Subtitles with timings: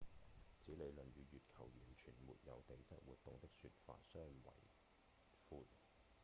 [0.57, 4.53] 此理論與月球完全沒有地質活動的說法相違
[5.47, 5.61] 悖